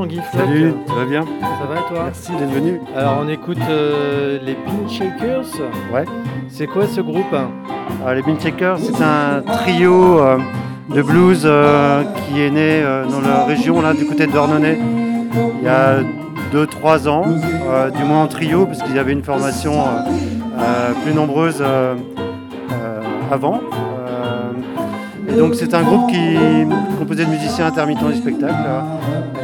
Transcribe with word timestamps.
Tanguy 0.00 0.18
Salut, 0.32 0.72
ça 0.86 0.94
va 0.94 1.04
bien 1.04 1.24
Ça 1.42 1.66
va 1.68 1.82
toi 1.82 2.04
Merci 2.04 2.32
d'être 2.32 2.52
venu. 2.52 2.80
Alors 2.96 3.18
on 3.20 3.28
écoute 3.28 3.58
euh, 3.68 4.38
les 4.42 4.54
Bean 4.54 4.88
Shakers. 4.88 5.44
Ouais. 5.92 6.06
C'est 6.48 6.66
quoi 6.66 6.86
ce 6.86 7.02
groupe 7.02 7.34
Alors, 7.34 8.14
les 8.14 8.22
Bean 8.22 8.40
Shakers, 8.40 8.78
c'est 8.78 9.02
un 9.02 9.42
trio 9.42 10.20
euh, 10.20 10.38
de 10.88 11.02
blues 11.02 11.42
euh, 11.44 12.02
qui 12.04 12.40
est 12.40 12.48
né 12.48 12.82
dans 13.10 13.20
la 13.20 13.44
région 13.44 13.82
là 13.82 13.92
du 13.92 14.06
côté 14.06 14.26
de 14.26 14.32
Dornonnay 14.32 14.78
il 15.58 15.64
y 15.64 15.68
a 15.68 15.98
2-3 16.50 17.06
ans, 17.06 17.24
du 17.94 18.04
moins 18.04 18.22
en 18.22 18.26
trio, 18.26 18.64
parce 18.64 18.82
qu'ils 18.82 18.98
avaient 18.98 19.12
une 19.12 19.22
formation 19.22 19.84
plus 21.04 21.12
nombreuse 21.12 21.62
avant. 23.30 23.60
Donc 25.36 25.54
c'est 25.54 25.74
un 25.74 25.82
groupe 25.82 26.10
qui 26.10 26.16
est 26.16 26.66
composé 26.98 27.24
de 27.24 27.30
musiciens 27.30 27.66
intermittents 27.66 28.08
du 28.08 28.16
spectacle 28.16 28.54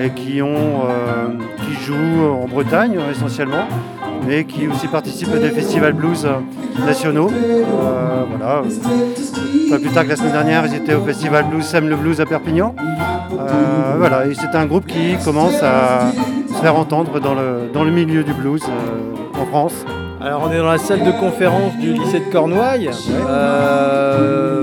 et 0.00 0.10
qui, 0.10 0.40
ont, 0.42 0.48
euh, 0.48 1.28
qui 1.58 1.84
jouent 1.84 2.42
en 2.42 2.46
Bretagne 2.46 2.98
essentiellement, 3.10 3.66
mais 4.26 4.44
qui 4.44 4.68
aussi 4.68 4.88
participent 4.88 5.34
à 5.34 5.38
des 5.38 5.50
festivals 5.50 5.92
blues 5.92 6.26
nationaux. 6.86 7.30
Euh, 7.30 8.24
voilà. 8.28 8.62
Pas 9.70 9.78
plus 9.78 9.90
tard 9.90 10.04
que 10.04 10.10
la 10.10 10.16
semaine 10.16 10.32
dernière, 10.32 10.66
ils 10.66 10.74
étaient 10.74 10.94
au 10.94 11.02
festival 11.02 11.46
Blues 11.48 11.64
Sème 11.64 11.88
le 11.88 11.96
Blues 11.96 12.20
à 12.20 12.26
Perpignan. 12.26 12.74
Euh, 13.32 13.94
voilà, 13.96 14.24
c'est 14.34 14.56
un 14.56 14.66
groupe 14.66 14.86
qui 14.86 15.16
commence 15.24 15.62
à 15.62 16.12
se 16.48 16.60
faire 16.60 16.76
entendre 16.76 17.20
dans 17.20 17.34
le, 17.34 17.70
dans 17.72 17.84
le 17.84 17.90
milieu 17.90 18.22
du 18.22 18.34
blues 18.34 18.62
en 19.40 19.46
France. 19.46 19.84
Alors 20.24 20.44
on 20.48 20.52
est 20.52 20.58
dans 20.58 20.70
la 20.70 20.78
salle 20.78 21.02
de 21.02 21.10
conférence 21.10 21.76
du 21.78 21.92
lycée 21.92 22.20
de 22.20 22.30
Cornouailles. 22.30 22.90
Euh, 23.28 24.62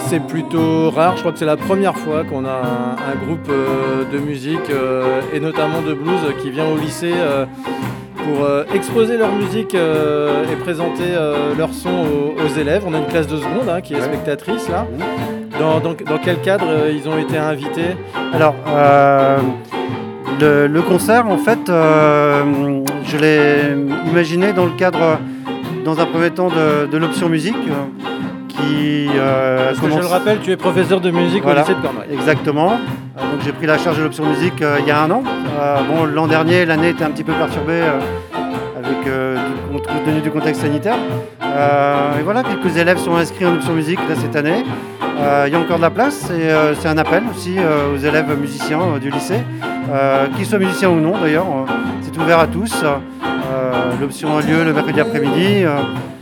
c'est 0.00 0.20
plutôt 0.20 0.90
rare, 0.90 1.14
je 1.16 1.20
crois 1.20 1.32
que 1.32 1.38
c'est 1.38 1.46
la 1.46 1.56
première 1.56 1.96
fois 1.96 2.24
qu'on 2.24 2.44
a 2.44 2.50
un, 2.50 3.12
un 3.12 3.24
groupe 3.26 3.48
euh, 3.48 4.04
de 4.12 4.18
musique 4.18 4.68
euh, 4.70 5.20
et 5.32 5.40
notamment 5.40 5.80
de 5.80 5.94
blues 5.94 6.20
qui 6.42 6.50
vient 6.50 6.66
au 6.68 6.76
lycée 6.76 7.14
pour 8.16 8.46
exposer 8.74 9.16
leur 9.16 9.32
musique 9.32 9.74
et 9.74 10.56
présenter 10.56 11.14
leur 11.56 11.72
son 11.72 11.88
aux, 11.88 12.42
aux 12.44 12.58
élèves. 12.60 12.84
On 12.86 12.92
a 12.92 12.98
une 12.98 13.06
classe 13.06 13.26
de 13.28 13.38
seconde 13.38 13.68
hein, 13.70 13.80
qui 13.80 13.94
est 13.94 14.02
spectatrice 14.02 14.68
là. 14.68 14.86
Dans, 15.58 15.80
dans- 15.80 15.94
dans 15.94 16.18
quel 16.22 16.36
cadre 16.40 16.66
ils 16.92 17.08
ont 17.08 17.18
été 17.18 17.36
invités? 17.38 17.96
Alors, 18.32 18.54
euh, 18.68 19.38
le, 20.40 20.66
le 20.66 20.82
concert, 20.82 21.26
en 21.26 21.38
fait, 21.38 21.68
euh, 21.68 22.82
je 23.04 23.16
l'ai 23.16 23.76
imaginé 24.10 24.52
dans 24.52 24.64
le 24.64 24.72
cadre, 24.72 25.18
dans 25.84 26.00
un 26.00 26.06
premier 26.06 26.30
temps, 26.30 26.48
de, 26.48 26.86
de 26.86 26.98
l'option 26.98 27.28
musique, 27.28 27.56
euh, 27.56 28.46
qui 28.48 29.08
euh, 29.14 29.68
Parce 29.68 29.80
que 29.80 29.90
je 29.90 29.98
le 29.98 30.06
rappelle, 30.06 30.38
tu 30.40 30.50
es 30.50 30.56
professeur 30.56 31.00
de 31.00 31.10
musique 31.10 31.42
Voilà. 31.42 31.62
au 31.62 31.64
lycée 31.64 31.74
de 31.74 31.82
Cornouailles. 31.82 32.12
Exactement. 32.12 32.70
Donc 33.16 33.40
j'ai 33.44 33.52
pris 33.52 33.66
la 33.66 33.78
charge 33.78 33.98
de 33.98 34.04
l'option 34.04 34.24
musique 34.26 34.62
il 34.80 34.86
y 34.86 34.90
a 34.90 35.02
un 35.02 35.10
an. 35.10 35.22
Bon, 35.88 36.04
l'an 36.04 36.26
dernier, 36.26 36.64
l'année 36.64 36.90
était 36.90 37.04
un 37.04 37.10
petit 37.10 37.24
peu 37.24 37.32
perturbée 37.32 37.82
avec 38.76 39.04
du, 39.04 39.72
compte 39.72 40.04
tenu 40.04 40.20
du 40.20 40.30
contexte 40.30 40.62
sanitaire. 40.62 40.96
Et 41.42 42.22
voilà, 42.22 42.42
quelques 42.42 42.76
élèves 42.76 42.98
sont 42.98 43.16
inscrits 43.16 43.46
en 43.46 43.54
option 43.54 43.72
musique 43.72 43.98
là, 44.08 44.14
cette 44.14 44.36
année. 44.36 44.64
Euh, 45.20 45.44
il 45.48 45.52
y 45.52 45.56
a 45.56 45.58
encore 45.58 45.78
de 45.78 45.82
la 45.82 45.90
place 45.90 46.30
et 46.30 46.48
euh, 46.48 46.74
c'est 46.76 46.86
un 46.86 46.96
appel 46.96 47.24
aussi 47.34 47.56
euh, 47.58 47.92
aux 47.94 47.98
élèves 47.98 48.38
musiciens 48.38 48.98
du 49.00 49.10
lycée, 49.10 49.40
qu'ils 50.36 50.46
soient 50.46 50.58
musiciens 50.58 50.90
ou 50.90 51.00
non 51.00 51.14
d'ailleurs. 51.20 51.46
euh, 51.46 51.72
c'est 52.02 52.16
ouvert 52.20 52.38
à 52.40 52.46
tous. 52.46 52.82
Euh, 52.82 53.72
L'option 54.00 54.36
a 54.36 54.42
lieu 54.42 54.62
le 54.64 54.72
mercredi 54.72 55.00
après-midi 55.00 55.64
euh, 55.64 55.78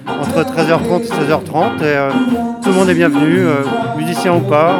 entre 0.08 0.42
13h30 0.42 1.02
et 1.02 1.08
16h30 1.08 1.78
et 1.80 1.84
euh, 1.84 2.10
tout 2.62 2.70
le 2.70 2.74
monde 2.74 2.88
est 2.88 2.94
bienvenu, 2.94 3.38
euh, 3.40 3.62
musicien 3.96 4.34
ou 4.34 4.40
pas. 4.40 4.70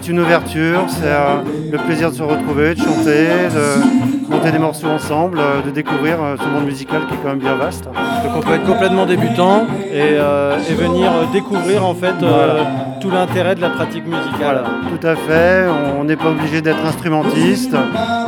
C'est 0.00 0.10
une 0.10 0.20
ouverture, 0.20 0.84
c'est 0.88 1.06
euh, 1.06 1.36
le 1.72 1.78
plaisir 1.78 2.10
de 2.10 2.16
se 2.16 2.22
retrouver, 2.22 2.74
de 2.74 2.80
chanter, 2.80 3.26
de 3.52 4.30
monter 4.30 4.52
des 4.52 4.58
morceaux 4.58 4.86
ensemble, 4.86 5.38
euh, 5.40 5.60
de 5.64 5.70
découvrir 5.70 6.22
euh, 6.22 6.36
ce 6.40 6.48
monde 6.48 6.66
musical 6.66 7.00
qui 7.08 7.14
est 7.14 7.16
quand 7.16 7.30
même 7.30 7.38
bien 7.40 7.56
vaste. 7.56 7.84
Donc 7.86 8.36
on 8.36 8.40
peut 8.40 8.54
être 8.54 8.64
complètement 8.64 9.06
débutant 9.06 9.66
et, 9.92 10.14
et 10.14 10.74
venir 10.74 11.10
découvrir 11.32 11.84
en 11.84 11.94
fait 11.94 12.14
Voilà. 12.20 12.98
tout 13.00 13.10
l'intérêt 13.10 13.56
de 13.56 13.60
la 13.60 13.70
pratique 13.70 14.04
musicale. 14.06 14.62
Tout 14.88 15.06
à 15.06 15.16
fait, 15.16 15.66
on 15.98 16.04
n'est 16.04 16.16
pas 16.16 16.28
obligé 16.28 16.60
d'être 16.60 16.84
instrumentiste, 16.86 17.74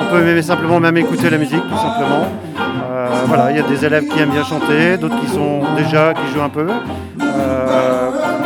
on 0.00 0.12
peut 0.12 0.22
même 0.25 0.42
simplement 0.42 0.80
même 0.80 0.97
écouter 0.97 1.30
la 1.30 1.38
musique 1.38 1.62
tout 1.62 1.76
simplement. 1.76 2.26
Voilà, 3.26 3.50
il 3.53 3.56
y 3.59 3.60
a 3.60 3.62
des 3.62 3.84
élèves 3.84 4.06
qui 4.09 4.19
aiment 4.19 4.30
bien 4.30 4.42
chanter, 4.44 4.97
d'autres 4.97 5.20
qui 5.20 5.28
sont 5.28 5.60
déjà, 5.76 6.14
qui 6.14 6.34
jouent 6.34 6.42
un 6.42 6.48
peu. 6.48 6.66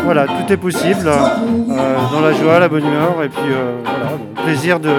Euh, 0.04 0.06
voilà, 0.06 0.26
tout 0.26 0.52
est 0.52 0.56
possible, 0.56 1.06
euh, 1.08 1.96
dans 2.12 2.20
la 2.20 2.32
joie, 2.32 2.58
la 2.58 2.68
bonne 2.68 2.84
humeur 2.84 3.22
et 3.22 3.28
puis 3.28 3.50
euh, 3.50 3.78
voilà, 3.82 4.18
plaisir, 4.44 4.78
de, 4.78 4.90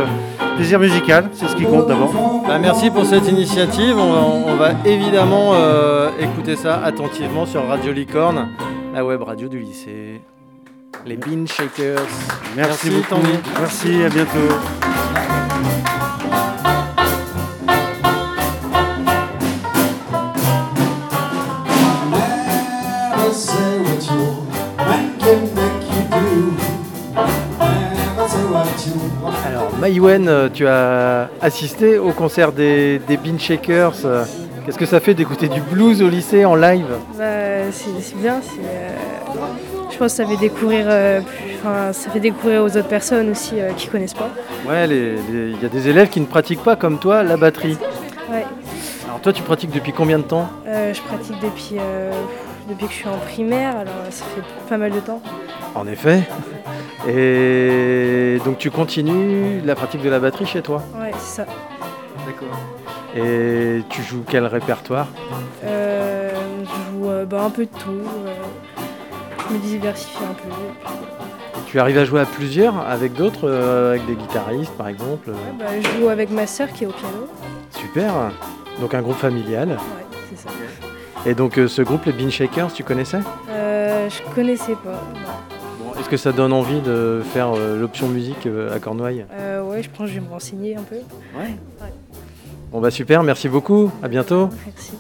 plaisir 0.56 0.80
musical, 0.80 1.30
c'est 1.34 1.48
ce 1.48 1.56
qui 1.56 1.64
compte 1.64 1.88
d'abord. 1.88 2.44
Bah, 2.48 2.58
merci 2.60 2.90
pour 2.90 3.06
cette 3.06 3.28
initiative. 3.28 3.98
On 3.98 4.14
va, 4.14 4.20
on 4.22 4.56
va 4.56 4.72
évidemment 4.86 5.52
euh, 5.54 6.10
écouter 6.20 6.56
ça 6.56 6.82
attentivement 6.84 7.46
sur 7.46 7.68
Radio 7.68 7.94
Licorne, 7.94 8.50
la 8.94 9.06
web 9.06 9.22
radio 9.22 9.48
du 9.48 9.60
lycée. 9.60 10.22
Les 11.06 11.18
Bean 11.18 11.46
Shakers. 11.46 12.00
Merci, 12.56 12.90
Merci, 12.90 12.90
beaucoup, 12.90 13.10
Tanguy. 13.10 13.40
merci, 13.60 14.04
à 14.04 14.10
bientôt. 14.10 14.56
Alors, 29.48 29.72
Maïwen, 29.80 30.28
euh, 30.28 30.50
tu 30.54 30.68
as 30.68 31.30
assisté 31.42 31.98
au 31.98 32.12
concert 32.12 32.52
des, 32.52 33.00
des 33.08 33.18
Bean 33.18 33.38
Shakers. 33.38 33.94
euh, 34.06 34.24
Qu'est-ce 34.66 34.78
que 34.80 34.86
ça 34.86 35.00
fait 35.00 35.14
d'écouter 35.14 35.48
du 35.48 35.62
blues 35.62 36.02
au 36.02 36.10
lycée 36.10 36.44
en 36.46 36.56
live 36.56 36.88
Bah, 37.18 37.24
c'est 37.72 38.18
bien. 38.18 38.36
euh, 38.36 38.90
je 39.92 39.98
pense 39.98 40.12
que 40.12 40.18
ça 40.24 40.26
fait 40.26 40.38
découvrir, 40.38 40.86
euh, 40.90 41.22
plus- 41.22 41.94
ça 41.94 42.10
fait 42.10 42.20
découvrir 42.20 42.64
aux 42.64 42.68
autres 42.76 42.88
personnes 42.88 43.30
aussi 43.30 43.60
euh, 43.60 43.72
qui 43.78 43.88
connaissent 43.88 44.16
pas. 44.16 44.30
Ouais, 44.68 44.88
il 44.90 45.62
y 45.62 45.66
a 45.66 45.70
des 45.70 45.88
élèves 45.88 46.10
qui 46.10 46.20
ne 46.20 46.26
pratiquent 46.26 46.64
pas 46.64 46.76
comme 46.76 46.98
toi 46.98 47.22
la 47.24 47.38
batterie. 47.38 47.78
Ouais. 48.32 48.44
Alors 49.08 49.20
toi, 49.22 49.32
tu 49.34 49.44
pratiques 49.44 49.72
depuis 49.72 49.94
combien 49.94 50.18
de 50.18 50.24
temps 50.24 50.50
je 50.66 51.00
pratique 51.02 51.36
depuis, 51.42 51.78
depuis 52.68 52.88
que 52.88 52.92
je 52.92 52.98
suis 52.98 53.08
en 53.08 53.18
primaire, 53.32 53.72
alors 53.78 53.94
ça 54.10 54.26
fait 54.36 54.42
pas 54.68 54.78
mal 54.78 54.92
de 54.92 55.00
temps. 55.00 55.22
En 55.76 55.86
effet. 55.88 56.24
Et 57.08 58.40
donc 58.46 58.58
tu 58.58 58.72
continues 58.72 59.62
la 59.64 59.76
pratique 59.76 60.02
de 60.02 60.10
la 60.10 60.20
batterie 60.20 60.46
chez 60.46 60.62
toi 60.62 60.82
Ouais, 61.00 61.12
c'est 61.20 61.42
ça. 61.42 61.46
D'accord. 62.26 62.58
Et 63.16 63.82
tu 63.90 64.02
joues 64.02 64.24
quel 64.28 64.46
répertoire 64.46 65.08
Euh, 65.64 66.32
je 66.64 66.92
joue 66.92 67.10
euh, 67.10 67.26
bah, 67.26 67.44
un 67.46 67.50
peu 67.50 67.66
de 67.66 67.70
tout. 67.72 67.90
euh, 67.92 68.34
je 69.50 69.54
me 69.54 69.60
diversifie 69.60 70.24
un 70.24 70.34
peu. 70.34 70.50
et 70.50 70.90
puis, 71.54 71.64
Tu 71.68 71.80
arrives 71.80 71.98
à 71.98 72.06
jouer 72.06 72.22
à 72.22 72.26
plusieurs 72.26 72.80
avec 72.88 73.14
d'autres, 73.14 73.48
euh, 73.48 73.92
avec 73.92 74.06
des 74.08 74.16
guitaristes 74.16 74.74
par 74.74 74.88
exemple 74.88 75.30
ouais, 75.30 75.36
bah, 75.60 75.66
je 75.80 76.00
joue 76.02 76.10
avec 76.10 76.32
ma 76.32 76.48
sœur 76.48 76.70
qui 76.74 76.84
est 76.86 76.88
au 76.88 76.92
piano. 76.92 77.28
Super. 77.72 78.12
Donc 78.82 78.94
un 78.94 79.02
groupe 79.02 79.18
familial. 79.18 79.70
Ouais, 79.70 79.76
c'est 80.32 80.40
ça. 80.48 80.50
Et 81.28 81.34
donc 81.36 81.58
euh, 81.58 81.68
ce 81.68 81.82
groupe, 81.84 82.06
les 82.06 82.12
Bean 82.12 82.30
Shakers, 82.30 82.74
tu 82.74 82.84
connaissais? 82.84 83.20
Euh, 83.50 84.10
je 84.10 84.34
connaissais 84.36 84.76
pas. 84.76 84.92
non. 85.14 85.55
Est-ce 86.06 86.12
que 86.12 86.18
ça 86.18 86.34
donne 86.34 86.54
envie 86.54 86.82
de 86.82 87.24
faire 87.34 87.54
euh, 87.56 87.82
l'option 87.82 88.08
musique 88.08 88.46
euh, 88.46 88.72
à 88.72 88.78
Cornouailles? 88.78 89.26
Euh, 89.32 89.64
ouais, 89.64 89.82
je 89.82 89.90
pense 89.90 90.02
que 90.02 90.14
je 90.14 90.14
vais 90.20 90.20
me 90.20 90.30
renseigner 90.30 90.76
un 90.76 90.84
peu. 90.84 90.98
Bon 92.72 92.80
bah 92.80 92.92
super, 92.92 93.24
merci 93.24 93.50
beaucoup, 93.50 93.90
à 94.04 94.08
bientôt. 94.08 94.50
Merci. 94.68 94.94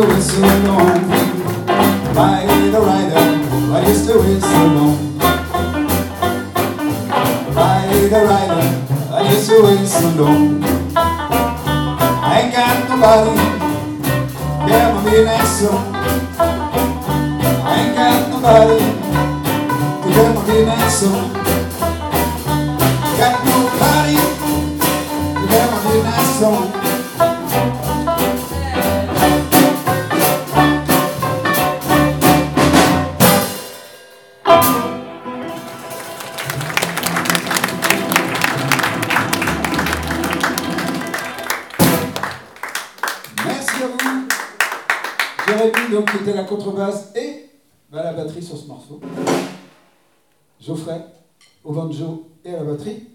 to 0.00 0.06
whistle 0.06 0.44
along 0.44 1.08
by 2.14 2.46
the 2.70 2.80
rider. 2.80 3.26
I 3.74 3.84
used 3.88 4.06
to 4.06 4.14
whistle 4.18 4.66
along 4.66 5.18
by 7.52 7.82
the 8.12 8.20
rider. 8.30 8.66
I 9.12 9.32
used 9.32 9.48
to 9.50 9.60
whistle 9.60 10.10
along. 10.10 10.62
I 10.94 12.42
ain't 12.42 12.52
got 12.54 12.88
nobody. 12.88 13.34
Yeah, 14.70 14.94
my 14.94 15.00
mean 15.04 15.46
song. 15.58 15.92
I 17.66 17.74
ain't 17.80 17.96
got 17.96 18.20
nobody 18.30 18.78
to 20.02 20.08
get 20.14 20.30
my 20.36 20.42
mean 20.46 20.90
song. 20.90 21.32
Got 23.18 23.36
nobody 23.50 24.16
to 25.34 25.42
get 25.50 25.66
my 25.72 25.78
mean 25.90 26.38
song. 26.38 26.87
donc, 45.90 46.10
qui 46.10 46.16
était 46.18 46.34
la 46.34 46.44
contrebasse 46.44 47.14
et 47.16 47.50
ben, 47.90 48.02
la 48.02 48.12
batterie 48.12 48.42
sur 48.42 48.56
ce 48.56 48.66
morceau. 48.66 49.00
Geoffrey, 50.60 51.00
au 51.64 51.72
banjo 51.72 52.30
et 52.44 52.54
à 52.54 52.58
la 52.58 52.64
batterie. 52.64 53.08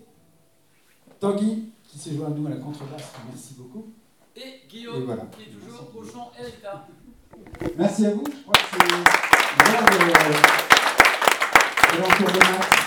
Tanguy, 1.19 1.69
qui 1.83 1.97
s'est 1.99 2.15
joint 2.15 2.27
à 2.27 2.29
nous 2.31 2.47
à 2.47 2.49
la 2.49 2.57
contrebasse, 2.57 3.11
merci 3.29 3.55
beaucoup. 3.57 3.93
Et 4.35 4.67
Guillaume, 4.67 5.15
qui 5.31 5.43
est 5.43 5.51
toujours 5.53 5.91
au 5.95 6.03
chant 6.03 6.31
et 6.39 6.45
guitare. 6.49 6.87
Merci 7.77 8.05
à 8.07 8.11
vous, 8.11 8.23
je 8.25 8.41
crois 8.41 8.53
que 8.53 8.59
c'est... 12.77 12.82